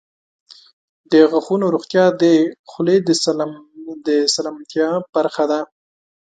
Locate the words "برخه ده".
5.15-5.59